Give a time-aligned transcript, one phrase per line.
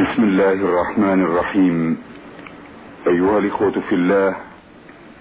[0.00, 1.96] بسم الله الرحمن الرحيم.
[3.06, 4.36] أيها الإخوة في الله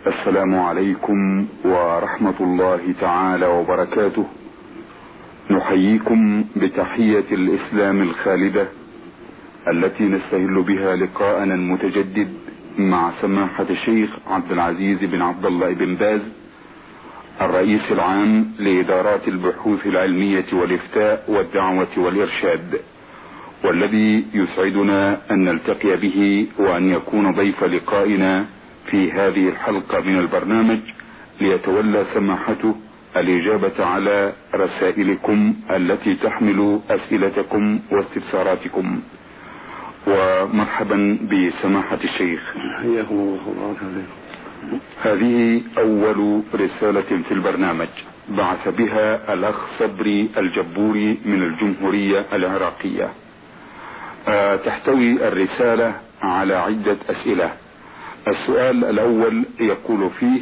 [0.08, 4.26] السلام عليكم ورحمة الله تعالى وبركاته.
[5.52, 8.68] نحييكم بتحية الإسلام الخالدة
[9.68, 12.30] التي نستهل بها لقاءنا المتجدد
[12.78, 16.22] مع سماحة الشيخ عبد العزيز بن عبد الله بن باز
[17.42, 22.80] الرئيس العام لإدارات البحوث العلمية والإفتاء والدعوة والإرشاد.
[23.64, 28.46] والذي يسعدنا أن نلتقي به وأن يكون ضيف لقائنا
[28.92, 30.80] في هذه الحلقة من البرنامج
[31.42, 32.76] ليتولى سماحته
[33.18, 39.00] الإجابة على رسائلكم التي تحمل أسئلتكم واستفساراتكم.
[40.08, 42.54] ومرحبا بسماحة الشيخ.
[42.82, 43.78] حياكم الله وبارك
[45.04, 47.88] هذه أول رسالة في البرنامج.
[48.30, 53.10] بعث بها الأخ صبري الجبوري من الجمهورية العراقية.
[54.66, 57.52] تحتوي الرسالة على عدة أسئلة.
[58.28, 60.40] السؤال الأول يقول فيه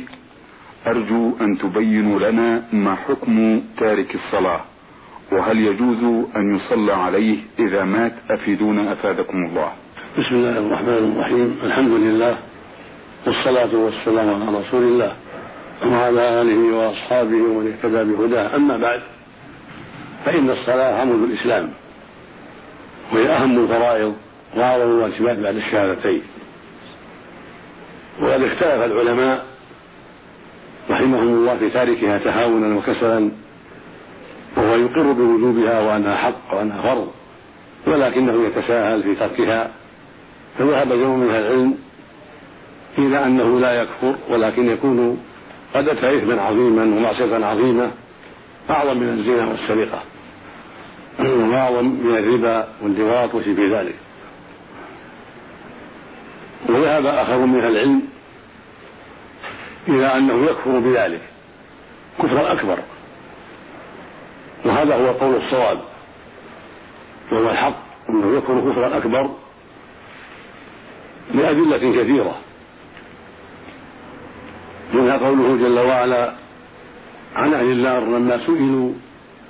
[0.87, 4.61] أرجو أن تبينوا لنا ما حكم تارك الصلاة
[5.31, 9.71] وهل يجوز أن يصلى عليه إذا مات؟ أفيدونا أفادكم الله.
[10.19, 11.59] بسم الله الرحمن الرحيم.
[11.63, 12.37] الحمد لله
[13.27, 15.13] والصلاة والسلام على رسول الله
[15.85, 18.55] وعلى آله وأصحابه ومن اهتدى بهداه.
[18.55, 19.01] أما بعد
[20.25, 21.69] فإن الصلاة عمود الإسلام.
[23.13, 24.15] وهي أهم الفرائض
[24.55, 26.21] وأعظم الواجبات بعد الشهادتين.
[28.21, 29.45] وقد اختلف العلماء
[30.89, 33.31] رحمهم الله في تاركها تهاونا وكسلا
[34.57, 37.11] وهو يقر بوجوبها وأنها حق وأنها فرض
[37.87, 39.71] ولكنه يتساهل في تركها
[40.59, 41.77] فذهب جمع من العلم
[42.97, 45.23] إلى أنه لا يكفر ولكن يكون
[45.75, 47.91] قد أتى إثما عظيما ومعصية عظيمة
[48.69, 50.01] أعظم من الزنا والسرقة.
[51.19, 53.95] وأعظم من الربا واللواط وشبه ذلك.
[56.69, 58.01] وذهب آخر من العلم
[59.87, 61.21] إلى أنه يكفر بذلك
[62.19, 62.79] كفرا أكبر.
[64.65, 65.81] وهذا هو قول الصواب.
[67.31, 67.77] وهو الحق
[68.09, 69.29] أنه يكفر كفرا أكبر
[71.33, 72.37] لأدلة كثيرة.
[74.93, 76.33] منها قوله جل وعلا
[77.35, 78.93] عن أهل النار لما سئلوا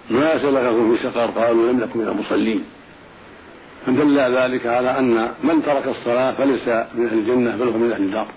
[0.09, 2.63] ما سلككم في سقر قالوا لم نكن من المصلين.
[3.85, 8.01] فدل ذلك على أن من ترك الصلاة فليس من أهل الجنة بل هو من أهل
[8.01, 8.27] النار.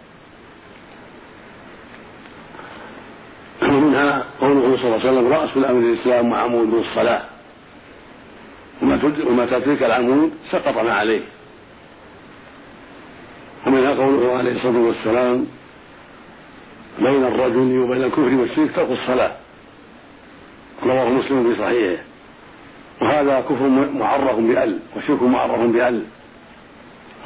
[3.63, 7.23] ومنها قوله صلى الله عليه وسلم رأس الأمر الإسلام وعمود الصلاة.
[8.83, 11.23] وما تدرك العمود سقط ما عليه.
[13.67, 15.47] ومنها قوله عليه الصلاة والسلام
[16.99, 19.33] بين الرجل وبين الكفر والشرك ترك الصلاة.
[20.85, 22.03] رواه مسلم في صحيحه.
[23.03, 26.05] وهذا كفر معرف بأل والشرك معرف بأل.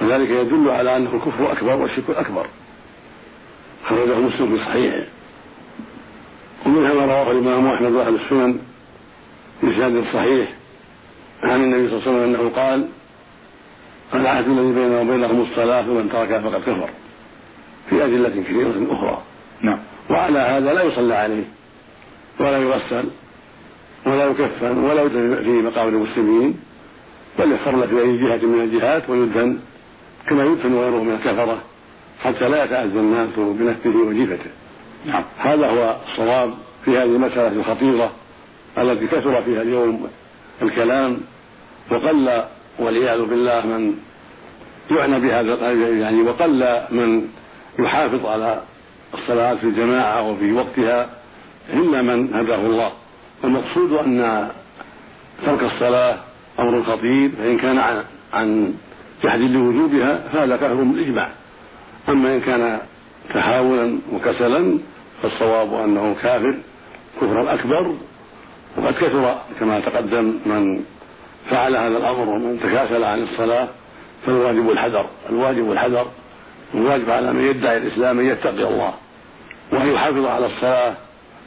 [0.03, 2.47] وذلك يدل على أنه الكفر أكبر والشرك أكبر.
[3.89, 5.07] خرجه مسلم في صحيحه.
[6.67, 8.59] ومنها ما رواه الإمام أحمد وأهل السنن
[9.63, 10.53] بإسناد صحيح
[11.43, 12.89] عن النبي صلى الله عليه وسلم أنه قال
[14.15, 16.91] العهد الذي بيننا وبينهم الصلاة فمن تركها فقد كفر.
[17.91, 19.23] في أدلة كثيرة أخرى.
[19.61, 19.79] نعم.
[20.11, 21.45] وعلى هذا لا يصلى عليه
[22.41, 23.09] ولا يغسل.
[24.07, 26.57] ولا يكفن ولا يدفن في مقابر المسلمين
[27.39, 29.59] بل يحفر في أي جهة من الجهات ويدفن
[30.29, 31.59] كما يدفن غيره من الكفرة
[32.25, 34.51] حتى لا يتأذى الناس بنفسه وجيفته
[35.07, 35.23] نعم.
[35.39, 36.55] هذا هو الصواب
[36.85, 38.13] في هذه المسألة الخطيرة
[38.79, 40.09] التي كثر فيها اليوم
[40.63, 41.21] الكلام
[41.91, 42.45] وقل
[42.79, 43.95] والعياذ بالله من
[44.91, 47.29] يعنى بهذا يعني وقل من
[47.79, 48.63] يحافظ على
[49.15, 51.11] الصلاة في الجماعة وفي وقتها
[51.73, 52.93] إلا من هداه الله.
[53.45, 54.49] المقصود أن
[55.47, 56.17] ترك الصلاة
[56.59, 58.75] أمر خطير فإن كان عن, عن
[59.25, 61.29] جحد لوجوبها فهذا كفر بالإجماع.
[62.09, 62.79] أما إن كان
[63.35, 64.79] تهاونا وكسلا
[65.23, 66.55] فالصواب أنه كافر
[67.21, 67.95] كفرا أكبر
[68.77, 70.85] وقد كثر كما تقدم من
[71.51, 73.69] فعل هذا الأمر ومن تكاسل عن الصلاة
[74.27, 76.07] فالواجب الحذر الواجب الحذر
[76.75, 78.95] الواجب على من يدعي الإسلام أن يتقي الله
[79.73, 80.95] وأن يحافظ على الصلاة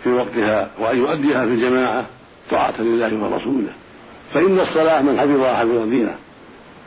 [0.08, 2.06] في وقتها وأن يؤديها في الجماعة
[2.52, 3.74] طاعة لله ورسوله.
[4.34, 6.16] فإن الصلاة من حفظها حفظ دينه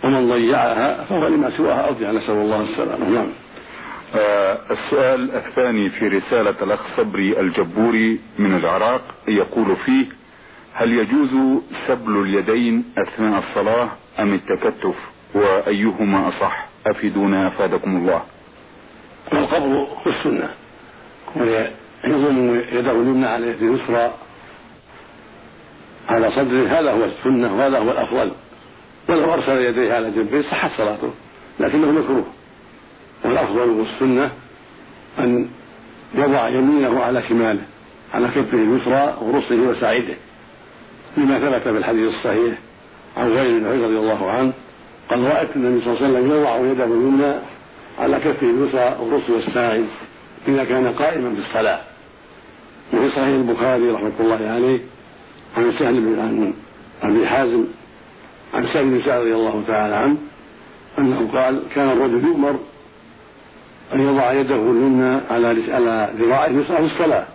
[0.05, 3.09] ومن ضيعها فهو لما سواها أرجع نسأل الله السلامة.
[3.09, 3.27] نعم.
[4.15, 10.07] آه السؤال الثاني في رسالة الأخ صبري الجبوري من العراق يقول فيه
[10.73, 13.89] هل يجوز سبل اليدين أثناء الصلاة
[14.19, 14.95] أم التكتف؟
[15.35, 18.23] وأيهما أصح؟ أفيدونا أفادكم الله.
[19.33, 20.49] والقبض في السنة
[22.05, 24.15] يضم يده اليمنى على يده اليسرى
[26.09, 28.31] على صدره هذا هو السنة وهذا هو الأفضل.
[29.09, 31.11] ولو أرسل يديه على جنبه صحت صلاته
[31.61, 32.25] لكنه مكروه.
[33.25, 34.31] والأفضل والسنة
[35.19, 35.49] أن
[36.15, 37.63] يضع يمينه على شماله
[38.15, 40.15] على كفه اليسرى ورصه وساعده.
[41.17, 42.59] لما ثبت في الحديث الصحيح
[43.17, 44.53] عن غير بن رضي الله عنه
[45.11, 47.35] قال رأيت النبي صلى الله عليه وسلم يضع يده اليمنى
[47.99, 49.87] على كفه اليسرى ورصه والساعد
[50.49, 51.81] إذا كان قائما في الصلاة
[52.93, 54.81] وفي صحيح البخاري رحمة الله عليه
[55.57, 56.55] عن سهل بن عن
[57.03, 57.65] أبي حازم
[58.55, 60.17] عن سهل بن سعد رضي الله تعالى عنه
[60.99, 62.59] أنه قال كان الرجل يؤمر
[63.95, 67.27] أن يضع يده اليمنى على على ذراعه اليسرى في الصلاة.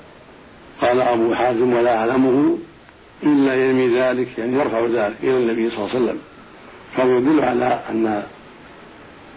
[0.81, 2.57] قال أبو حازم ولا أعلمه
[3.23, 6.19] إلا يرمي ذلك يعني يرفع ذلك إلى النبي صلى الله عليه وسلم.
[6.97, 8.23] فهو يدل على أن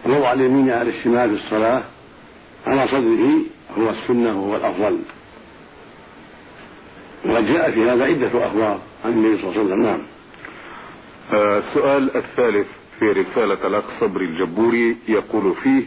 [0.07, 1.83] وضع اليمين على الشمال في الصلاة
[2.67, 3.33] على صدره
[3.79, 4.99] هو السنة وهو الأفضل.
[7.25, 9.83] وقد جاء في هذا عدة أخبار عن النبي صلى الله عليه وسلم.
[9.83, 10.01] نعم.
[11.33, 12.67] السؤال آه الثالث
[12.99, 15.83] في رسالة الأخ صبري الجبوري يقول فيه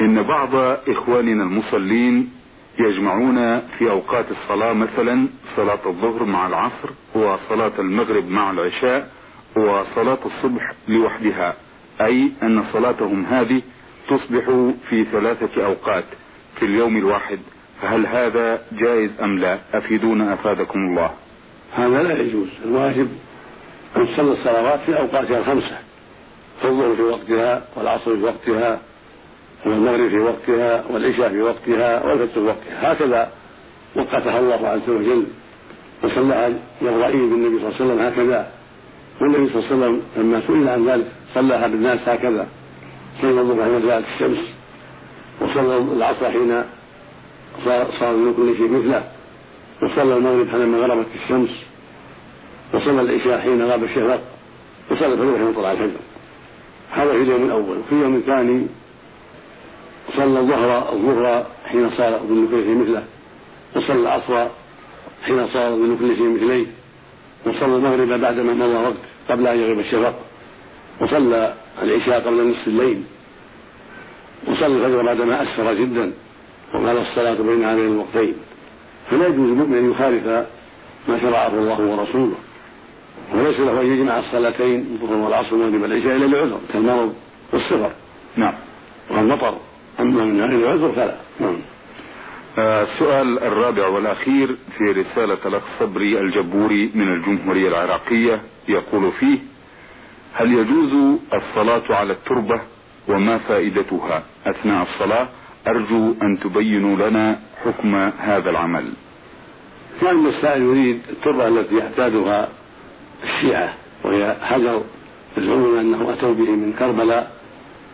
[0.00, 0.54] إن بعض
[0.88, 2.32] إخواننا المصلين
[2.78, 9.10] يجمعون في أوقات الصلاة مثلا صلاة الظهر مع العصر وصلاة المغرب مع العشاء
[9.56, 11.54] وصلاة الصبح لوحدها
[12.00, 13.62] أي أن صلاتهم هذه
[14.08, 14.44] تصبح
[14.88, 16.04] في ثلاثة أوقات
[16.58, 17.38] في اليوم الواحد.
[17.82, 21.10] فهل هذا جائز أم لا؟ أفيدونا أفادكم الله.
[21.74, 22.48] هذا لا يجوز.
[22.64, 23.08] الواجب
[23.96, 25.78] أن تصلي الصلوات في أوقاتها الخمسة.
[26.64, 28.80] الظهر في وقتها والعصر في وقتها
[29.66, 32.92] والمغرب في وقتها والعشاء في وقتها والفجر في وقتها.
[32.92, 33.30] هكذا
[33.96, 35.26] وقتها الله عز وجل.
[36.04, 38.50] وصلى يرضى بالنبي صلى الله عليه وسلم هكذا.
[39.20, 42.46] والنبي صلى الله عليه وسلم لما سئل عن ذلك صلىها بالناس هكذا.
[43.22, 44.38] صلى الظهر حين زالت الشمس
[45.40, 46.62] وصلى العصر حين
[48.00, 49.04] صار من كل شيء مثله
[49.82, 51.50] وصلى المغرب حينما غربت الشمس
[52.74, 54.20] وصلى العشاء حين غاب الشفق
[54.90, 56.00] وصلى الفجر حين طلع الفجر.
[56.90, 57.78] هذا في اليوم الأول.
[57.78, 58.66] وفي اليوم الثاني
[60.16, 63.04] صلى الظهر الظهر حين صار ظل كل شيء مثله
[63.76, 64.48] وصلى العصر
[65.22, 66.66] حين صار ظل كل شيء مثليه
[67.46, 70.14] وصلى المغرب بعدما مضى وقت قبل أن يغيب الشفق
[71.00, 73.02] وصلى العشاء قبل نصف الليل
[74.48, 76.12] وصلى الفجر بعدما أسفر جدا.
[76.74, 78.34] وقال الصلاة بين هذين الوقتين.
[79.10, 80.26] فلا يجوز المؤمن أن يخالف
[81.08, 82.36] ما شرعه الله ورسوله.
[83.34, 86.60] وليس له أن يجمع الصلاتين الظهر والعصر والمغرب والعشاء إلا لعذر.
[86.72, 87.14] كالمرض
[87.52, 87.90] والصغر
[88.36, 88.54] نعم.
[89.10, 89.56] والمطر.
[90.00, 91.16] أما من غير العذر فلا.
[91.40, 91.56] نعم.
[92.58, 98.40] السؤال الرابع والأخير في رسالة الأخ صبري الجبوري من الجمهورية العراقية.
[98.68, 99.38] يقول فيه
[100.34, 102.60] هل يجوز الصلاة على التربة
[103.08, 105.28] وما فائدتها؟ أثناء الصلاة
[105.66, 108.92] أرجو أن تبينوا لنا حكم هذا العمل.
[110.00, 112.48] كان السائل يريد التربة التي يعتادها
[113.24, 113.74] الشيعة
[114.04, 114.82] وهي حجر
[115.36, 117.30] يزعمون أنه أتوا به من كربلاء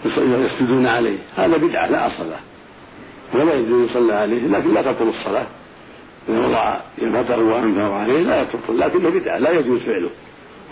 [0.06, 1.18] يسجدون عليه.
[1.36, 2.40] هذا بدعة لا أصل له
[3.34, 5.46] ولا يجوز يصلى عليه لكن لا تبطل الصلاة.
[6.28, 10.10] إذا وضع يده وأنفه عليه لا تبطل لكنه بدعة لا يجوز فعله.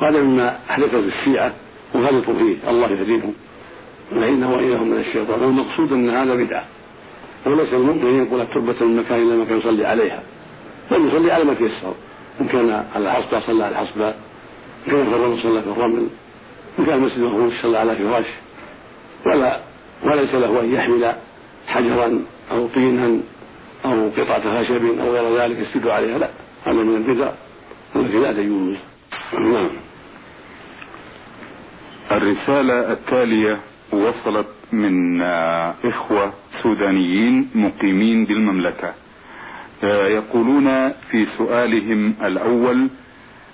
[0.03, 1.53] وهذا مما أحدثه الشيعة
[1.95, 3.35] وغلطوا فيه الله يهديهم
[4.13, 5.43] وإنه وإياهم من الشيطان.
[5.43, 6.65] والمقصود أن هذا بدعة.
[7.47, 10.23] وليس المؤمن ينقل التربة من مكان إلى مكان يصلي عليها.
[10.91, 11.95] بل يصلي على ما تيسر.
[12.41, 16.09] إن كان على الحصبة صلى على الحصبة إن كان في الرمل صلى في الرمل
[16.79, 18.27] إن كان المسجد مفروش صلى على فراش
[19.27, 19.61] ولا
[20.05, 21.15] وليس له أن يحمل
[21.67, 23.21] حجرا أو طينا
[23.85, 26.19] أو قطعة خشب أو غير ذلك يسجد عليها.
[26.19, 26.31] لا.
[26.65, 27.31] هذا من البدع.
[27.97, 28.77] التي لا تجوز.
[29.33, 29.71] نعم.
[32.13, 33.61] الرسالة التالية
[33.93, 35.23] وصلت من
[35.85, 36.33] إخوة
[36.65, 38.95] سودانيين مقيمين بالمملكة.
[40.17, 42.89] يقولون في سؤالهم الأول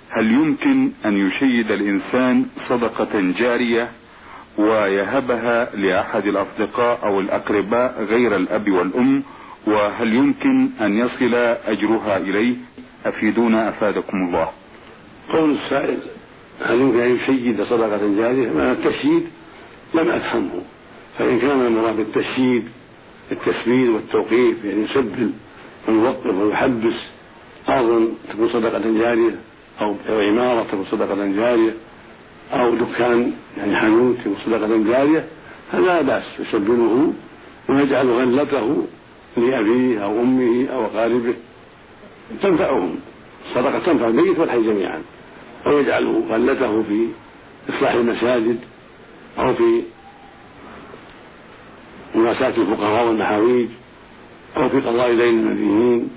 [0.09, 3.87] هل يمكن أن يشيد الإنسان صدقة جارية
[4.57, 9.23] ويهبها لأحد الأصدقاء أو الأقرباء غير الأب والأم؟
[9.67, 11.33] وهل يمكن أن يصل
[11.65, 12.55] أجرها إليه؟
[13.05, 14.49] أفيدونا أفادكم الله.
[15.33, 15.97] قول السائل
[16.65, 19.23] هل يمكن أن يشيد صدقة جارية؟ ما التشييد
[19.93, 20.61] لم أفهمه.
[21.17, 22.63] فإن كان المراد بالتشييد
[23.31, 25.31] التسبيل والتوقيف يعني يسبل
[25.87, 26.93] ويوقف ويحبس.
[27.69, 29.35] أرضا تكون صدقة جارية
[29.81, 31.73] أو عمارة تكون صدقة جارية
[32.53, 35.25] أو دكان يعني حانوت صدقة جارية
[35.71, 37.13] فلا لا بأس يسبله
[37.69, 38.85] ويجعل غلته
[39.37, 41.33] لأبيه أو أمه أو أقاربه
[42.41, 42.95] تنفعهم
[43.49, 45.01] الصدقة تنفع الميت والحي جميعا
[45.65, 47.07] أو يجعل غلته في
[47.69, 48.59] إصلاح المساجد
[49.39, 49.81] أو في
[52.15, 53.69] مواساة الفقراء والمحاويج
[54.57, 56.09] أو في قضاء دين المدينين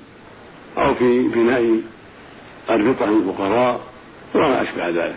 [0.78, 1.80] أو في بناء
[2.70, 3.80] أربطة للفقراء
[4.34, 5.16] وما أشبه ذلك.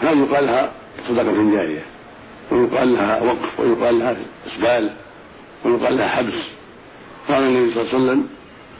[0.00, 0.72] هذه يقال لها
[1.08, 1.82] صدقة جارية
[2.52, 4.90] ويقال لها وقف ويقال لها إسبال
[5.64, 6.42] ويقال لها حبس.
[7.28, 8.28] قال النبي صلى الله عليه وسلم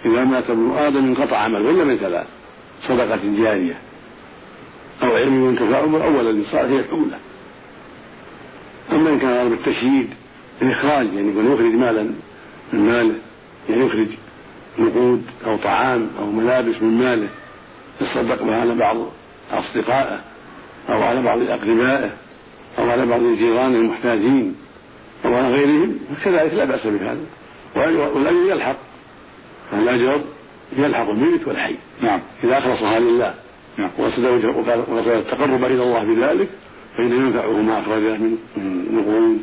[0.04, 2.26] إذا مات ابن آدم انقطع عمله إلا من ثلاث
[2.88, 3.74] صدقة جارية
[5.02, 6.98] أو علم ينتفع به أو ولد صالح يدعو
[8.92, 10.14] أما إن كان بالتشييد
[10.62, 12.02] الإخراج يعني يكون يخرج مالا
[12.72, 13.14] من ماله
[13.68, 14.08] يعني يخرج
[14.78, 17.28] نقود أو طعام أو ملابس من ماله
[18.00, 18.96] يتصدق بها على بعض
[19.52, 20.20] أصدقائه
[20.88, 22.12] أو على بعض أقربائه
[22.78, 24.56] أو على بعض جيرانه المحتاجين
[25.24, 27.20] أو على غيرهم كذلك لا بأس بهذا.
[27.76, 28.76] والأجر يلحق
[29.72, 30.20] الأجر
[30.78, 31.76] يلحق الميت والحي.
[32.02, 32.20] نعم.
[32.44, 33.34] إذا أخلصها لله
[33.78, 33.90] نعم.
[33.98, 34.24] وقصد
[35.08, 36.48] التقرب إلى الله بذلك
[36.96, 38.38] فإن ينفعه ما أخرجه من
[38.92, 39.40] نقود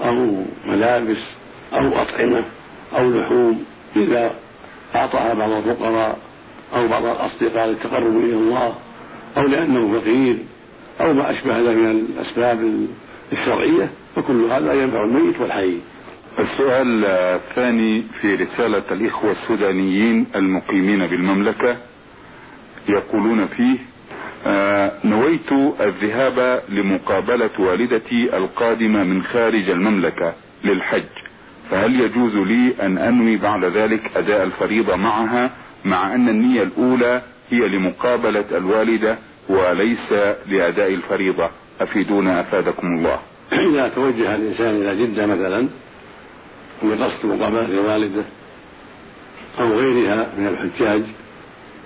[0.00, 1.22] أو ملابس
[1.72, 2.44] أو أطعمة
[2.96, 3.64] أو لحوم
[3.96, 4.34] إذا
[4.94, 6.18] أعطاها بعض الفقراء
[6.74, 8.74] أو بعض الأصدقاء للتقرب إلى الله
[9.36, 10.36] أو لأنه فقير
[11.00, 12.86] أو ما أشبه ذلك من الأسباب
[13.32, 15.78] الشرعية فكل هذا ينفع الميت والحي.
[16.38, 21.76] السؤال الثاني في رسالة الإخوة السودانيين المقيمين بالمملكة
[22.88, 23.78] يقولون فيه
[25.04, 31.04] نويت الذهاب لمقابلة والدتي القادمة من خارج المملكة للحج.
[31.70, 35.50] فهل يجوز لي أن أنوي بعد ذلك أداء الفريضة معها
[35.84, 39.18] مع أن النية الأولى هي لمقابلة الوالدة
[39.48, 40.12] وليس
[40.46, 43.18] لأداء الفريضة؟ أفيدونا أفادكم الله.
[43.70, 45.68] إذا توجه الإنسان إلى جدة مثلا
[46.82, 48.24] بقصد مقابلة الوالدة
[49.60, 51.02] أو غيرها من الحجاج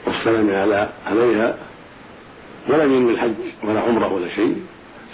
[0.06, 1.56] والسلام على عليها
[2.68, 4.56] ولم ينوي الحج ولا عمرة ولا شيء.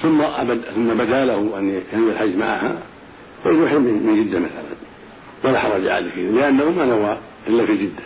[0.03, 2.83] ثم أبد ثم بدا له أن ينوي الحج معها
[3.43, 4.79] فيحرم من جدة مثلا.
[5.45, 8.03] ولا حرج عليه لأنه ما نوى إلا في جدة.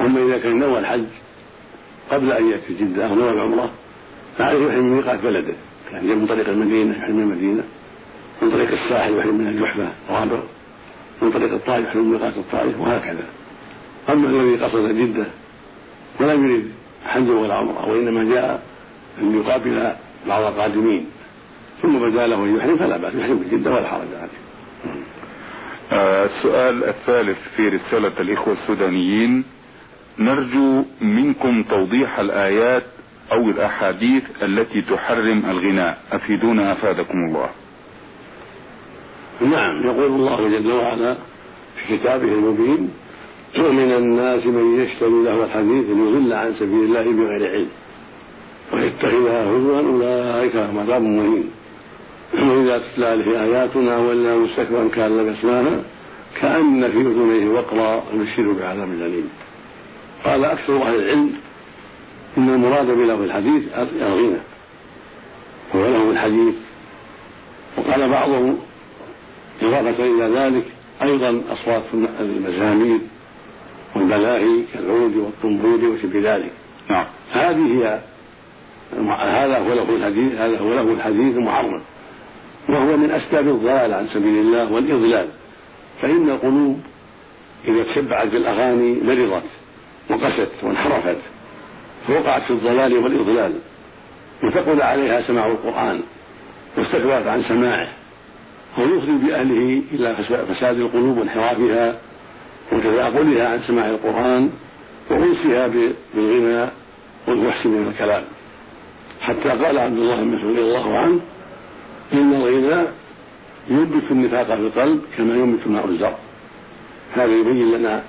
[0.00, 1.04] أما إذا كان نوى الحج
[2.10, 3.70] قبل أن يأتي جدة أو نوى العمرة
[4.38, 5.54] فعليه يحرم من ميقات بلده.
[5.92, 7.62] يعني من طريق المدينة يحرم من المدينة.
[8.42, 10.38] من طريق الساحل يحرم من الجحفة رابع
[11.22, 13.24] من طريق الطائف يحرم من ميقات الطائف وهكذا.
[14.08, 15.26] أما الذي قصد جدة
[16.20, 16.72] ولم يريد
[17.04, 18.62] حجا ولا عمرة وإنما جاء
[19.22, 19.92] أن يقابل
[20.26, 21.06] بعض القادمين
[21.82, 24.42] ثم بدا له أن يحرم فلا بأس يحرم جدة ولا حرج عليه.
[25.92, 29.44] آه السؤال الثالث في رسالة الإخوة السودانيين.
[30.18, 32.84] نرجو منكم توضيح الآيات
[33.32, 35.98] أو الأحاديث التي تحرم الغناء.
[36.12, 37.50] أفيدونا أفادكم الله.
[39.40, 41.16] نعم يقول الله جل وعلا
[41.76, 42.90] في كتابه المبين
[43.58, 47.68] ومن الناس من يشتري له الحديث ليضل عن سبيل الله بغير علم.
[48.72, 51.50] ويتخذها هزوا أولئك لهم عذاب مهين
[52.34, 55.82] وإذا تتلى عليه آياتنا ولا مستكبرا كان لك اسماها
[56.40, 59.28] كأن في أذنيه وقرا يبشر بعذاب أليم.
[60.24, 61.32] قال أكثر أهل العلم
[62.38, 63.62] إن المراد بله الحديث
[64.02, 64.36] الغنى.
[65.74, 66.54] هو الحديث.
[67.78, 68.58] وقال بعضهم
[69.62, 70.64] إضافة إلى ذلك
[71.02, 71.82] أيضا أصوات
[72.20, 72.98] المزامير.
[73.96, 76.52] والملاهي كالعود والطنبول وشبه ذلك.
[76.90, 77.04] نعم.
[77.32, 78.00] هذه هي
[79.44, 81.82] هذا هو له الحديث هذا هو له الحديث المحرم
[82.68, 85.28] وهو من أسباب الضلال عن سبيل الله والإضلال.
[86.02, 86.80] فإن القلوب
[87.68, 89.42] إذا تشبعت بالأغاني مرضت
[90.10, 91.18] وقست وانحرفت
[92.06, 93.52] فوقعت في الضلال والإضلال
[94.44, 96.00] وثقل عليها سماع القرآن
[96.76, 97.88] واستكبرت عن سماعه
[98.78, 100.16] ويفضي بأهله إلى
[100.50, 101.96] فساد القلوب وانحرافها
[102.72, 104.50] وتثاقلها عن سماع القرآن
[105.10, 105.66] وأنسها
[106.14, 106.70] بالغنى
[107.28, 108.24] والفحش من الكلام.
[109.20, 111.20] حتى قال عبد الله بن مسعود رضي الله عنه
[112.12, 112.86] إن الغنى
[113.68, 116.16] ينبت النفاق في القلب كما ينبت ماء الزرع
[117.14, 118.02] هذا يبين لنا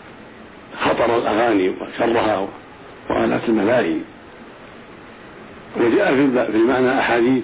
[0.82, 2.48] خطر الأغاني وشرها
[3.10, 3.98] وآلات الملاهي.
[5.77, 6.15] وجاء
[6.51, 7.43] في المعنى أحاديث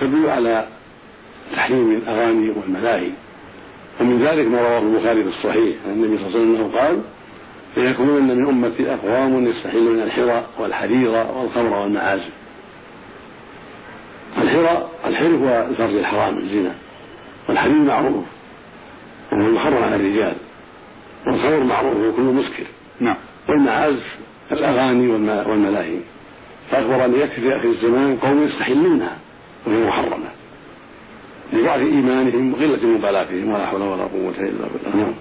[0.00, 0.66] تدل على
[1.52, 3.10] تحريم الأغاني والملاهي.
[4.00, 5.76] ومن ذلك ما رواه البخاري في الصحيح.
[5.86, 7.00] عن النبي صلى الله عليه وسلم قال
[7.76, 12.32] ليكونن من أمتي أقوام يستحلون الحرى والحرير والخمر والمعازف.
[14.38, 16.74] الحرى الحر هو الفرج الحرام الزنا.
[17.48, 18.24] والحرير معروف
[19.32, 20.36] وهو المحرم على الرجال.
[21.26, 22.66] والخمر معروف هو كل مسكر.
[23.00, 23.16] نعم.
[23.48, 24.18] والمعازف
[24.52, 25.98] الأغاني والملاهي.
[26.70, 29.16] فأخبر أن يكفي في اخر الزمان قوم يستحلونها
[29.66, 30.28] وهي محرمة.
[31.52, 34.96] لضعف إيمانهم وقلة مبالاتهم ولا حول ولا قوة إلا بالله.
[34.96, 35.14] نعم.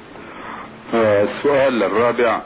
[0.93, 2.41] السؤال الرابع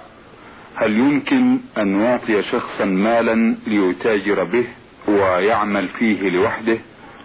[0.76, 4.66] هل يمكن أن نعطي شخصا مالا ليتاجر به
[5.08, 6.78] ويعمل فيه لوحده؟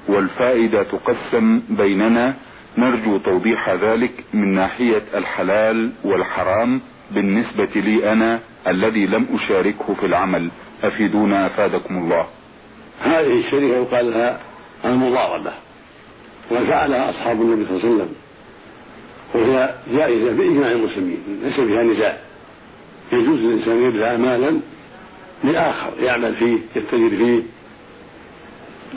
[0.08, 2.34] والفائدة تقسم بيننا.
[2.78, 6.80] نرجو توضيح ذلك من ناحية الحلال والحرام.
[7.10, 10.50] بالنسبة لي أنا الذي لم أشاركه في العمل.
[10.82, 12.26] أفيدونا أفادكم الله.
[13.00, 14.40] هذه الشركة يقال لها
[14.84, 15.52] المضاربة.
[16.52, 18.14] وقد فعلها أصحاب النبي صلى الله عليه وسلم.
[19.34, 22.18] وهي جائزة بإجماع المسلمين ليس فيها نزاع.
[23.12, 24.60] يجوز للإنسان أن يدفع مالا
[25.44, 27.42] لآخر يعمل فيه يتجر فيه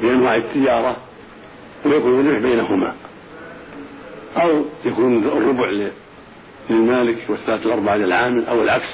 [0.01, 0.95] بأنواع التجارة
[1.85, 2.95] ويكون الربح بينهما.
[4.37, 5.89] أو يكون الربع
[6.69, 8.89] للمالك والثلاثة الأربعة للعامل أو العكس.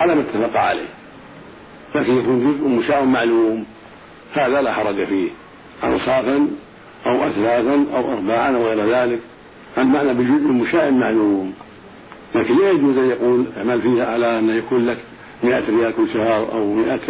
[0.00, 0.88] على ما اتفق عليه.
[1.94, 3.66] لكن يكون جزء مشاع معلوم.
[4.32, 5.30] هذا لا حرج فيه.
[5.84, 6.48] أنصافا
[7.06, 9.20] أو أثلاثا أو أرباعا أو غير ذلك.
[9.78, 11.54] المعنى بجزء مشاع معلوم
[12.34, 14.98] لكن لا يجوز أن يقول اعمل فيها على أن يكون لك
[15.44, 17.00] 100 ريال كل شهر أو 100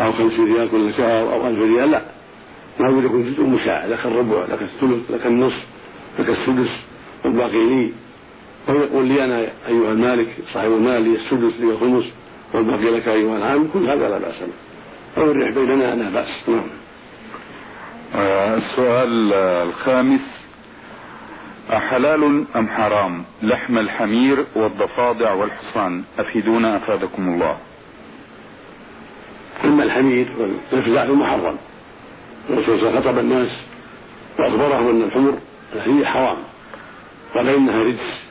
[0.00, 1.90] أو 50 ريال كل شهر أو 1000 ريال.
[1.90, 2.02] لا.
[2.80, 5.66] لابد يكون جزء مشاع لك الربع لك الثلث لك النصف
[6.18, 6.70] لك السدس
[7.24, 7.92] والباقي لي.
[8.68, 12.04] أو يقول لي أنا أيها المالك صاحب المال لي السدس لي الخمس
[12.54, 13.68] والباقي لك أيها العام.
[13.72, 15.22] كل هذا لا بأس به.
[15.22, 16.48] أو الريح بيننا لا بأس.
[16.48, 16.79] نعم.
[18.14, 19.32] السؤال
[19.68, 20.20] الخامس.
[21.72, 26.04] أحلال أم حرام؟ لحم الحمير والضفادع والحصان.
[26.18, 27.56] أفيدونا أفادكم الله.
[29.64, 31.56] أما الحمير والمفزع محرم
[32.50, 33.50] الرسول خطب الناس
[34.38, 35.38] وأخبرهم أن الحمر
[35.74, 36.36] هي حرام
[37.34, 38.24] قال إنها رجس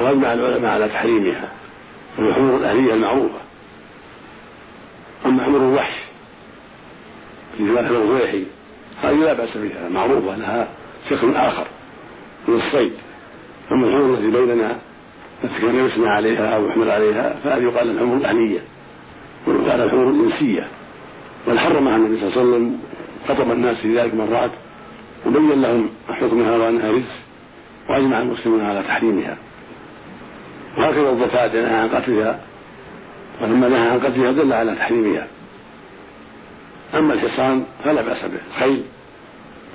[0.00, 1.48] وأجمع العلماء على تحريمها.
[2.18, 3.40] الحمر الأهلية المعروفة.
[5.26, 5.94] أما حمر الوحش
[7.56, 8.44] في ذبح الضيحي
[9.02, 10.68] هذه لا بأس بها معروفة لها
[11.10, 11.66] شكل آخر
[12.48, 12.92] من الصيد.
[13.72, 14.78] أما الحمر التي بيننا
[15.44, 18.60] التي كان يسمى عليها أو يحمل عليها فهذه يقال الحمر الأهلية
[19.46, 20.68] ويقال الحمر الإنسية.
[21.46, 22.80] بل حرمها النبي صلى الله عليه وسلم
[23.28, 24.50] خطب الناس في ذلك مرات
[25.26, 27.20] وبين لهم حكمها وأنها رجس
[27.90, 29.36] وأجمع المسلمون على تحريمها.
[30.78, 32.40] وهكذا الضفادع نهى عن قتلها
[33.42, 35.26] ولما نهى عن قتلها دل على تحريمها.
[36.94, 38.40] أما الحصان فلا بأس به.
[38.56, 38.82] الخيل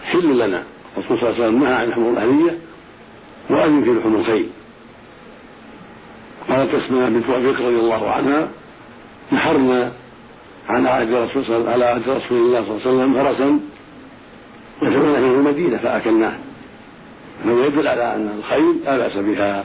[0.05, 0.63] حل لنا.
[0.97, 2.57] الرسول صلى الله عليه وسلم نهى عن الحمر الأهلية
[3.49, 4.49] وأذن في لحوم الخيل
[6.49, 8.49] قالت تسمى بنت أبي بكر رضي الله عنها
[9.31, 9.91] نحرنا
[10.69, 13.59] عن عهد رسول على عهد رسول الله صلى الله عليه وسلم فرسا
[14.81, 16.33] وجمعنا في المدينة فأكلناه.
[17.45, 19.63] هذا يدل على أن الخيل لا بأس بها.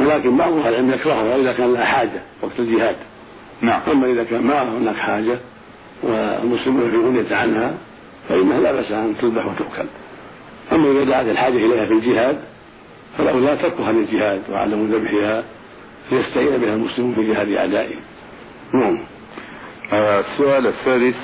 [0.00, 2.96] ولكن بعض أهل العلم يكرهها إذا كان لها حاجة وقت الجهاد.
[3.60, 3.80] نعم.
[3.92, 5.38] أما إذا كان ما هناك حاجة
[6.04, 7.74] والمسلمون في غنية عنها
[8.28, 9.86] فإنها لا بأس أن تذبح وتؤكل.
[10.72, 12.40] أما إذا دعت الحاجة إليها في الجهاد
[13.18, 15.44] فالأولى تركها للجهاد وعدم ذبحها
[16.12, 18.00] ليستعين بها المسلمون في جهاد أعدائهم.
[18.74, 18.98] نعم.
[19.92, 21.16] السؤال الثالث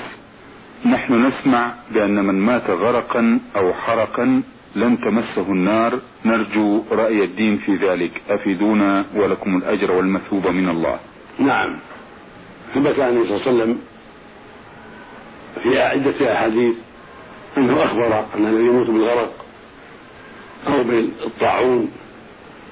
[0.85, 4.41] نحن نسمع بأن من مات غرقا أو حرقا
[4.75, 5.99] لن تمسه النار.
[6.25, 8.21] نرجو رأي الدين في ذلك.
[8.29, 10.99] أفيدونا ولكم الأجر والمثوبة من الله.
[11.39, 11.75] نعم.
[12.75, 13.77] ثبت عن النبي صلى الله عليه وسلم
[15.63, 16.75] في عدة أحاديث
[17.57, 19.45] أنه أخبر أن الذي يموت بالغرق
[20.67, 21.91] أو بالطاعون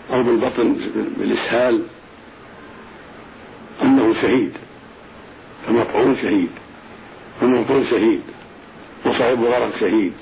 [0.09, 0.77] أو بالبطن
[1.17, 1.83] بالإسهال
[3.81, 4.53] أنه شهيد
[5.69, 6.49] المطعون شهيد
[7.41, 8.21] والمطعون شهيد
[9.05, 10.13] وصاحب الغرق شهيد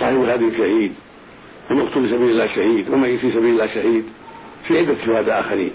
[0.00, 0.92] صاحب الهدي شهيد
[1.70, 4.04] والمقتول في سبيل الله شهيد وميت في سبيل الله شهيد
[4.68, 5.72] في عدة شهداء آخرين.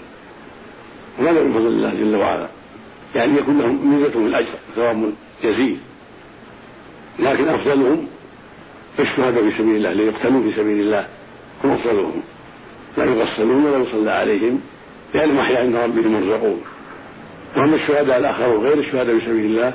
[1.18, 2.48] وهذا من فضل الله جل وعلا.
[3.14, 5.12] يعني يكون لهم ميزة من الأجر ثواب
[5.44, 5.78] جزيل
[7.18, 8.06] لكن أفضلهم
[8.98, 11.06] الشهداء في سبيل الله ليقتلوا في سبيل الله
[11.64, 12.22] هم أفضلهم.
[12.96, 14.60] لا يغسلون ولا يصلى عليهم
[15.14, 16.60] لأنهم أحياء عند ربهم يرزقون
[17.56, 19.72] وأما الشهداء الآخرون غير الشهداء في سبيل الله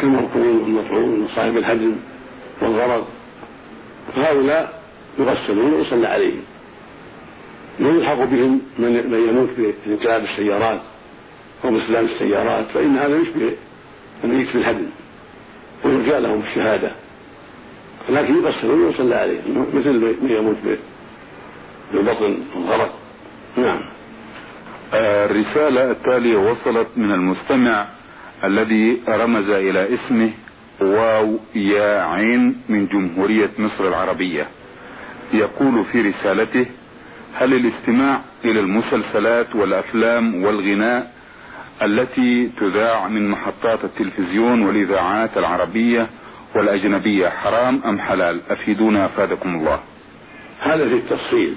[0.00, 1.96] كالمرقوم والمطعون وصاحب الهدم
[2.62, 3.04] والغرض
[4.16, 4.82] فهؤلاء
[5.18, 6.42] يغسلون ويصلى عليهم.
[7.80, 9.48] لا يلحق بهم من يموت
[9.86, 10.80] بانقلاب السيارات
[11.64, 13.52] أو بإسلام السيارات فإن هذا يشبه
[14.24, 14.86] الميت في الهدم
[15.84, 16.92] ويرجى لهم الشهادة.
[18.08, 19.92] لكن يغسلون ويصلى عليهم مثل
[20.22, 20.56] من يموت
[21.92, 22.94] بالبطن والغرق
[23.56, 23.80] نعم.
[24.94, 27.88] الرسالة التالية وصلت من المستمع
[28.44, 30.30] الذي رمز إلى اسمه
[30.80, 34.46] واو يا عين من جمهورية مصر العربية.
[35.34, 36.66] يقول في رسالته
[37.34, 41.12] هل الاستماع إلى المسلسلات والأفلام والغناء
[41.84, 46.06] التي تذاع من محطات التلفزيون والإذاعات العربية
[46.56, 47.28] والأجنبية.
[47.28, 49.80] حرام أم حلال؟ أفيدونا أفادكم الله.
[50.60, 51.54] هذا في التفصيل.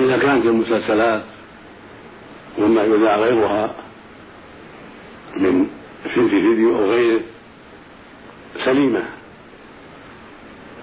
[0.00, 1.22] إذا كانت المسلسلات
[2.58, 3.74] وما يذاع غيرها
[5.36, 5.66] من
[6.14, 7.20] في فيديو أو غيره
[8.64, 9.02] سليمة.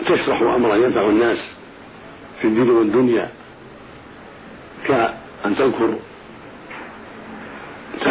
[0.06, 1.38] تشرح أمرا ينفع الناس
[2.42, 3.30] في الدين والدنيا
[4.88, 5.96] كأن تذكر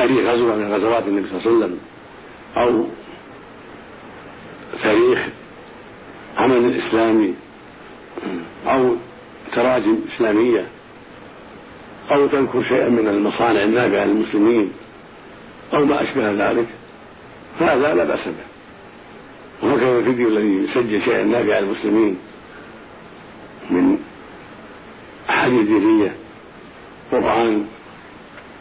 [0.03, 1.79] تاريخ غزوة من غزوات النبي صلى الله عليه وسلم
[2.57, 2.87] أو
[4.83, 5.29] تاريخ
[6.37, 7.35] عمل إسلامي
[8.67, 8.97] أو
[9.55, 10.67] تراجم إسلامية
[12.11, 14.73] أو تذكر شيئا من المصانع النافعة للمسلمين
[15.75, 16.67] أو ما أشبه ذلك
[17.59, 18.53] فهذا لا بأس به.
[19.63, 22.19] وهكذا الفيديو الذي يسجل شيئا نافعا للمسلمين
[23.71, 23.99] من
[25.31, 26.15] أحاديث دينية
[27.13, 27.67] قرآن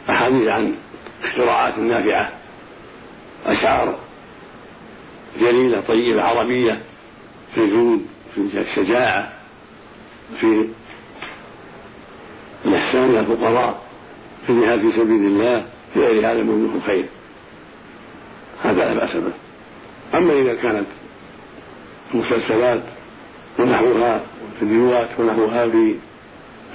[0.10, 0.76] أحاديث عن
[1.24, 2.32] اختراعات نافعة
[3.46, 4.00] أشعار
[5.40, 6.82] جليلة طيبة عربية
[7.56, 8.06] في الجود
[8.36, 9.34] في الشجاعة
[10.40, 10.68] في
[12.66, 13.82] الإحسان إلى الفقراء
[14.48, 17.06] في الجهاد في سبيل الله في غير هذا من الخير.
[18.64, 19.34] هذا لا بأس به.
[20.14, 20.86] أما إذا كانت
[22.14, 22.84] المسلسلات
[23.60, 25.66] ونحوها والفيديوهات ونحوها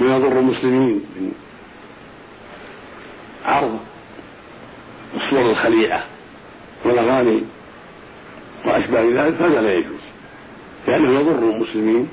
[0.00, 1.32] ما يضر المسلمين من
[3.44, 3.78] عرض
[5.26, 6.04] الصور الخليعة
[6.84, 7.42] والأغاني
[8.64, 10.00] وأشباه ذلك فهذا لا يجوز
[10.88, 12.08] لأنه يضر المسلمين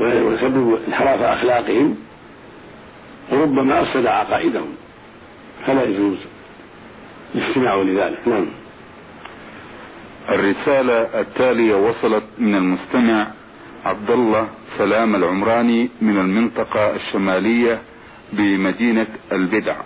[0.00, 1.96] ويسبب انحراف أخلاقهم
[3.32, 4.68] وربما أفسد عقائدهم
[5.66, 6.16] فلا يجوز
[7.34, 8.28] الاستماع لذلك.
[8.28, 8.46] نعم.
[10.28, 13.28] الرسالة التالية وصلت من المستمع
[13.84, 17.80] عبد الله سلام العمراني من المنطقة الشمالية
[18.32, 19.76] بمدينة البدع.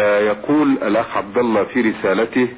[0.00, 2.48] يقول الأخ عبد الله في رسالته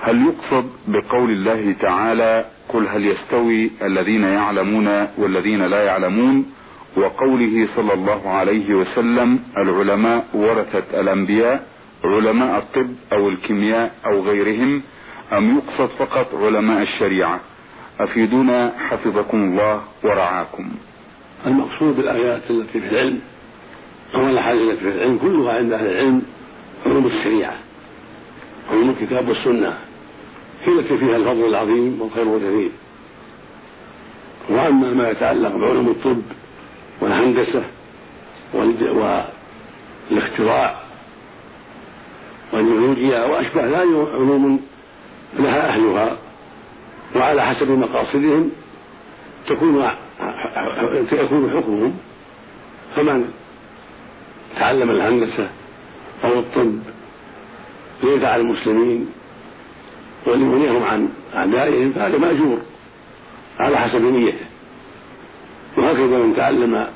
[0.00, 6.46] هل يقصد بقول الله تعالى قل هل يستوي الذين يعلمون والذين لا يعلمون؟
[6.96, 11.66] وقوله صلى الله عليه وسلم العلماء ورثة الأنبياء
[12.04, 14.82] علماء الطب أو الكيمياء أو غيرهم
[15.32, 17.40] أم يقصد فقط علماء الشريعة؟
[18.00, 20.70] أفيدونا حفظكم الله ورعاكم.
[21.46, 23.20] المقصود بالآيات التي في العلم
[24.14, 26.22] أو الأحاديث التي في العلم كلها عند أهل العلم
[26.86, 27.56] علوم الشريعة.
[28.70, 29.78] علوم الكتاب والسنة.
[30.64, 32.70] هي التي فيها الفضل العظيم والخير الكثير
[34.48, 36.22] وأما ما يتعلق بعلوم الطب
[37.00, 37.62] والهندسة
[40.10, 40.80] والاختراع
[42.52, 44.60] والجيولوجيا وأشبه ذلك علوم
[45.38, 46.16] لها أهلها
[47.16, 48.50] وعلى حسب مقاصدهم
[49.48, 49.90] تكون
[51.12, 51.98] يكون حكمهم.
[52.96, 53.32] فمن
[54.58, 55.48] تعلم الهندسة
[56.24, 56.78] أو الطب
[58.02, 59.08] ليدفع المسلمين
[60.26, 62.58] وليغنيهم عن أعدائهم فهذا مأجور
[63.58, 64.46] على حسب نيته.
[65.78, 66.86] وهكذا من تعلم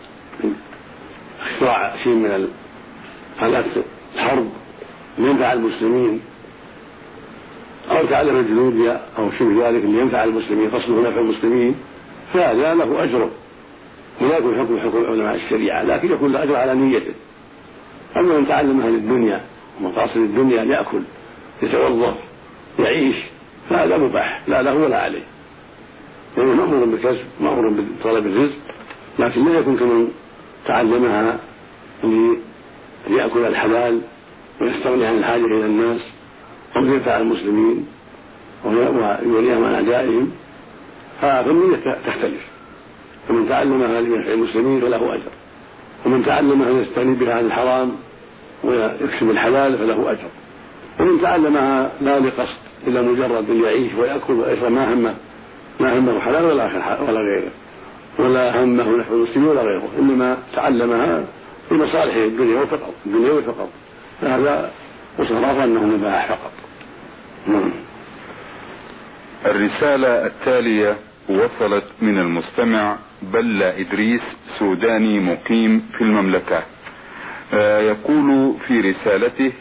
[1.41, 2.49] اختراع شيء من
[3.43, 3.65] آلات
[4.15, 4.51] الحرب
[5.19, 6.21] لينفع المسلمين
[7.91, 11.75] أو تعلم الجنودية أو شبه ذلك لينفع المسلمين قصده نفع المسلمين
[12.35, 13.31] فهذا له أجره
[14.21, 17.13] ولا يكون حكم حكم علماء الشريعة لكن يكون له أجر على نيته.
[18.17, 19.41] أما من تعلم أهل الدنيا
[19.81, 21.01] ومقاصد الدنيا يأكل
[21.63, 22.15] يتوظف
[22.79, 23.17] يعيش
[23.71, 25.23] فهذا مباح لا له ولا عليه.
[26.37, 28.57] لأنه مأمور بالكسب مأمور بطلب الرزق
[29.19, 30.09] لكن لا يكون كمن
[30.67, 31.39] تعلمها
[33.11, 34.01] ليأكل الحلال
[34.61, 36.01] ويستغني عن الحاجة إلى الناس
[36.77, 37.87] أو لينفع المسلمين
[38.65, 40.31] ويوليهم عن أعدائهم
[41.21, 42.43] فالنية تختلف.
[43.29, 45.31] فمن تعلمها لينفع المسلمين فله أجر.
[46.07, 47.93] ومن تعلمها ليستغني بها عن الحرام
[48.65, 50.29] ويكسب الحلال فله أجر.
[51.01, 55.15] ومن تعلمها لا لقصد إلا مجرد أن يعيش ويأكل ويشرب ما همه
[55.81, 56.71] ما همه حلال ولا
[57.09, 57.51] ولا غيره.
[58.19, 59.89] ولا همه نحو المسلمين ولا غيره.
[59.99, 61.25] إنما تعلمها
[61.71, 63.69] لمصالح الدنيا فقط الدنيا فقط
[64.21, 64.71] فهذا
[65.19, 66.53] وصراف أنه مباح فقط.
[67.47, 67.71] نعم.
[69.47, 70.97] الرسالة التالية
[71.29, 74.21] وصلت من المستمع بلا إدريس
[74.59, 76.63] سوداني مقيم في المملكة.
[77.55, 79.53] آه يقول في رسالته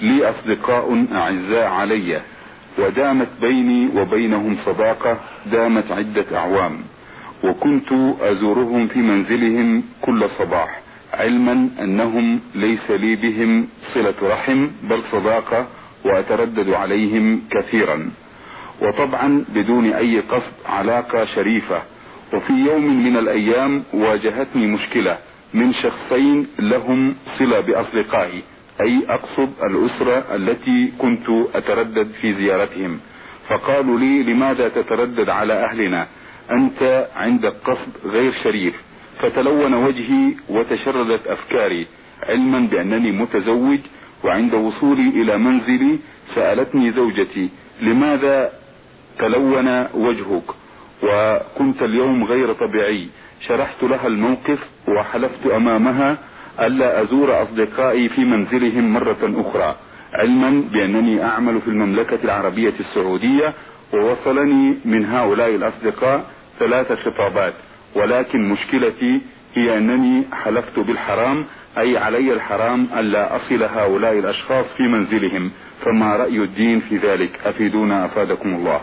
[0.00, 2.20] لي أصدقاء أعزاء علي
[2.78, 5.18] ودامت بيني وبينهم صداقة
[5.52, 6.80] دامت عدة أعوام
[7.44, 10.80] وكنت أزورهم في منزلهم كل صباح
[11.14, 15.66] علما أنهم ليس لي بهم صلة رحم بل صداقة
[16.04, 18.10] وأتردد عليهم كثيرا.
[18.80, 21.82] وطبعا بدون أي قصد علاقة شريفة.
[22.34, 25.18] وفي يوم من الأيام واجهتني مشكلة
[25.54, 28.42] من شخصين لهم صلة بأصدقائي.
[28.80, 33.00] أي أقصد الأسرة التي كنت أتردد في زيارتهم.
[33.48, 36.06] فقالوا لي لماذا تتردد على أهلنا؟
[36.50, 38.74] أنت عندك قصد غير شريف.
[39.18, 41.86] فتلون وجهي وتشردت أفكاري
[42.22, 43.78] علما بأنني متزوج
[44.24, 45.98] وعند وصولي إلى منزلي
[46.34, 47.48] سألتني زوجتي
[47.82, 48.50] لماذا
[49.20, 50.48] تلون وجهك
[51.02, 53.08] وكنت اليوم غير طبيعي.
[53.48, 56.18] شرحت لها الموقف وحلفت أمامها
[56.60, 59.76] ألا أزور أصدقائي في منزلهم مرة أخرى
[60.14, 63.52] علما بأنني أعمل في المملكة العربية السعودية
[63.94, 66.24] ووصلني من هؤلاء الأصدقاء
[66.58, 67.54] ثلاث خطابات.
[67.94, 69.20] ولكن مشكلتي
[69.54, 71.46] هي أنني حلفت بالحرام
[71.78, 75.50] أي علي الحرام ألا أصل هؤلاء الأشخاص في منزلهم.
[75.84, 78.80] فما رأي الدين في ذلك؟ أفيدونا أفادكم الله.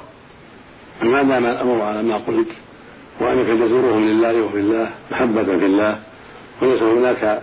[1.04, 2.48] ما دام الأمر على ما قلت
[3.20, 6.00] وأنك تزورهم لله وفي الله محبة في الله
[6.62, 7.42] وليس هناك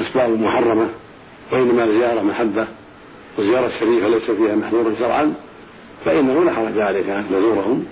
[0.00, 0.88] أسباب محرمة
[1.52, 2.66] وإنما الزيارة محبة
[3.38, 5.34] والزيارة الشريفة ليس فيها محظورا شرعا
[6.04, 7.84] فإنه لا حرج عليك أن تزورهم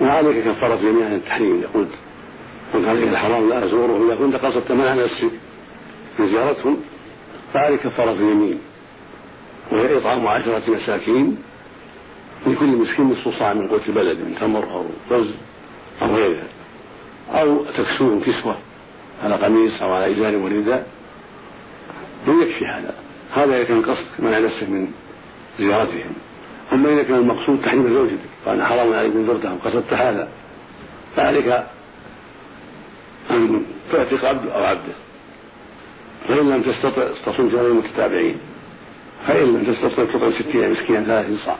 [0.00, 1.90] وعليك كفارة جميع التحريم إذا قلت
[2.74, 5.30] قلت عليك الحرام لا أزوره؟ إذا كنت قصدت منع نفسك
[6.18, 6.76] من زيارتهم
[7.54, 8.58] فعليك كفارة اليمين
[9.72, 11.36] وهي إطعام عشرة مساكين
[12.46, 15.30] لكل مسكين نصف صاع من قوت البلد من تمر أو رز
[16.02, 16.46] أو غيرها.
[17.30, 18.56] أو تكسوهم كسوة
[19.24, 20.86] على قميص أو على إزار ورداء
[22.28, 22.94] ويكفي هذا.
[23.32, 24.88] هذا إذا كان قصد منع نفسك من
[25.58, 26.12] زيارتهم.
[26.72, 30.28] أما إذا كان المقصود تحريم زوجتك وأنا حرام عليك إن زرتهم قصدت هذا
[31.16, 31.64] فعليك
[33.30, 34.94] أن تعتق عبد أو عبده.
[36.28, 38.38] فإن لم تستطع تصوم شهرين متتابعين
[39.26, 41.56] فإن لم تستطع تطعم ستين مسكينا ثلاثين صاع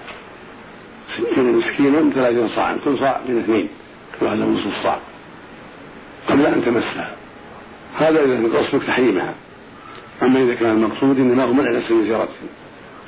[1.36, 3.68] مسكينا ثلاثين صاعا كل صاع من اثنين
[4.20, 4.98] كل واحد نصف صاع
[6.28, 7.16] قبل أن تمسها.
[7.98, 9.34] هذا إذا كان قصدك تحريمها.
[10.22, 12.48] أما إذا كان المقصود إنما هو منع نفسك من زيارتهم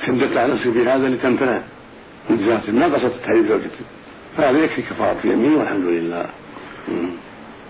[0.00, 1.62] حددت على نفسك بهذا لتمتنع
[2.30, 3.86] من زيارتهم ما قصدت تحريم زوجتك.
[4.36, 6.26] فهذا يكفي كفارة يمين والحمد لله.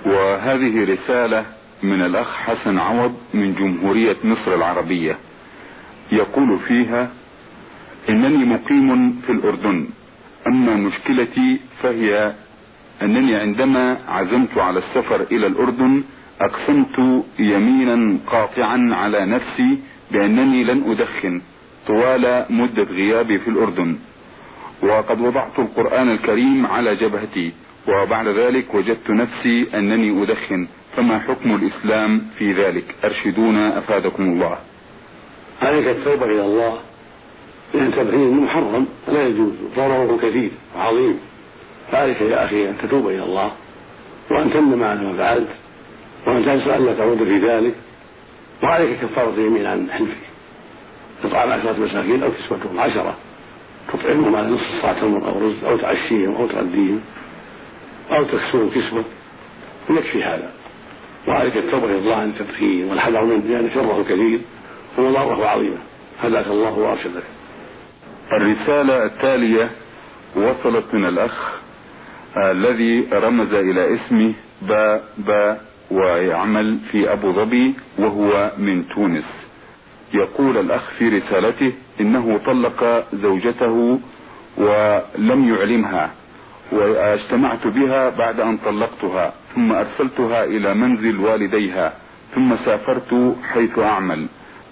[0.06, 1.44] وهذه رسالة
[1.82, 5.18] من الأخ حسن عوض من جمهورية مصر العربية.
[6.12, 7.10] يقول فيها
[8.08, 9.88] إنني مقيم في الأردن
[10.48, 12.32] أما مشكلتي فهي
[13.02, 16.02] أنني عندما عزمت على السفر إلى الأردن
[16.40, 19.78] أقسمت يمينا قاطعا على نفسي
[20.10, 21.42] بأنني لن أدخن
[21.86, 23.98] طوال مدة غيابي في الأردن.
[24.82, 27.52] وقد وضعت القرآن الكريم على جبهتي
[27.88, 34.58] وبعد ذلك وجدت نفسي أنني أدخن فما حكم الإسلام في ذلك؟ أرشدونا أفادكم الله.
[35.62, 36.78] عليك التوبة إلى الله.
[37.78, 39.52] لأن تبعيد محرم لا يجوز.
[39.76, 41.20] ضرره كثير وعظيم
[41.92, 43.50] فعليك يا أخي أن تتوب إلى الله
[44.30, 45.48] وأن تندم على ما فعلت
[46.26, 47.74] وأن تنسى ألا تعود في ذلك.
[48.62, 50.28] وعليك كفارة يمين عن حلفك.
[51.22, 53.16] تطعم عشرة مساكين أو كسوتهم عشرة.
[53.92, 57.00] تطعمهم على نصف صاع تمر أو رز أو تعشيهم أو تغديهم
[58.10, 59.04] أو تكسوهم كسوة.
[59.90, 60.52] يكفي هذا.
[61.28, 64.40] وعليك التوبة إلى الله عن التدخين والحذر منه لأن شره كثير
[64.98, 65.78] ومضارة عظيمة.
[66.22, 67.37] هداك الله وأرشدك.
[68.32, 69.70] الرسالة التالية
[70.36, 71.52] وصلت من الأخ
[72.36, 75.56] الذي رمز إلى اسمه با با
[75.90, 79.48] ويعمل في أبو ظبي وهو من تونس.
[80.14, 84.00] يقول الأخ في رسالته إنه طلق زوجته
[84.56, 86.10] ولم يعلمها
[86.72, 91.92] واجتمعت بها بعد أن طلقتها ثم أرسلتها إلى منزل والديها
[92.34, 94.26] ثم سافرت حيث أعمل.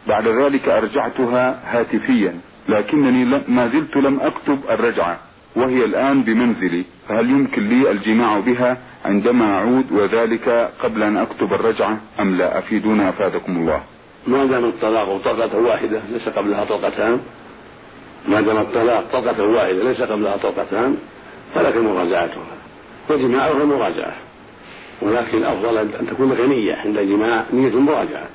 [0.08, 2.34] بعد ذلك أرجعتها هاتفيا.
[2.68, 5.18] لكنني ما زلت لم أكتب الرجعة
[5.56, 12.00] وهي الآن بمنزلي فهل يمكن لي الجماع بها عندما أعود وذلك قبل أن أكتب الرجعة
[12.20, 13.82] أم لا؟ أفيدونا أفادكم الله.
[14.26, 17.20] ما دام الطلاق طلقة واحدة ليس قبلها طلقتان.
[18.28, 20.96] ما دام الطلاق طلقة واحدة ليس قبلها طلقتان
[21.54, 22.56] فلك مراجعتها
[23.10, 24.14] وجماعها مراجعة.
[25.02, 28.26] ولكن الأفضل أن تكون لك نية عند الجماع نية المراجعة.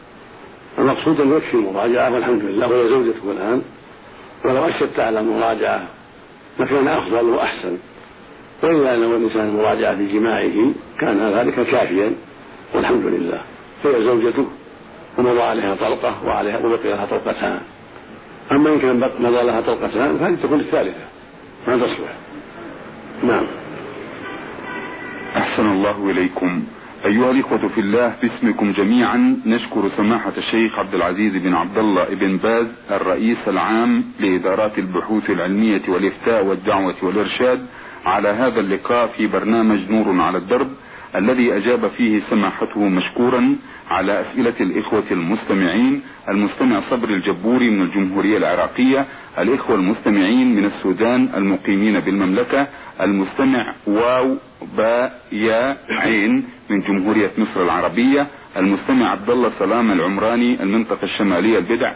[0.79, 3.61] المقصود أن يكفي المراجعة والحمد لله وهي زوجتك الآن
[4.45, 5.87] ولو أشدت على المراجعة
[6.59, 7.77] لكان أفضل وأحسن.
[8.63, 12.11] وإلا لو الإنسان المراجعة في جماعة كان ذلك كافيا
[12.75, 13.41] والحمد لله.
[13.83, 14.47] فهي زوجته
[15.17, 17.59] ومضى عليها طلقة وعليها وبقي لها طلقتان.
[18.51, 21.05] أما إن كان مضى لها طلقتان فهذه تكون الثالثة
[21.67, 22.15] ما تصلح.
[23.23, 23.45] نعم.
[25.35, 26.63] أحسن الله إليكم.
[27.05, 32.37] أيها الإخوة في الله باسمكم جميعا نشكر سماحة الشيخ عبد العزيز بن عبد الله بن
[32.37, 37.65] باز الرئيس العام لإدارات البحوث العلمية والإفتاء والدعوة والإرشاد
[38.05, 40.67] على هذا اللقاء في برنامج نور على الدرب
[41.15, 43.55] الذي أجاب فيه سماحته مشكورا
[43.89, 49.05] على أسئلة الإخوة المستمعين المستمع صبر الجبوري من الجمهورية العراقية
[49.39, 52.67] الإخوة المستمعين من السودان المقيمين بالمملكة
[53.01, 54.37] المستمع واو
[54.77, 61.91] با يا عين من جمهورية مصر العربية المستمع عبد الله سلام العمراني المنطقة الشمالية البدع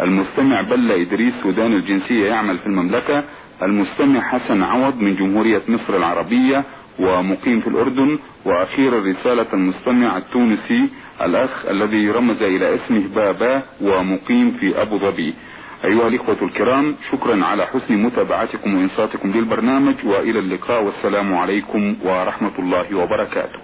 [0.00, 3.24] المستمع بلة إدريس سودان الجنسية يعمل في المملكة
[3.62, 6.64] المستمع حسن عوض من جمهورية مصر العربية
[6.98, 10.88] ومقيم في الأردن وأخيرا رسالة المستمع التونسي
[11.22, 15.34] الأخ الذي رمز إلى اسمه بابا ومقيم في أبو ظبي.
[15.84, 22.94] أيها الإخوة الكرام شكرا على حسن متابعتكم وإنصاتكم للبرنامج وإلى اللقاء والسلام عليكم ورحمة الله
[22.96, 23.58] وبركاته.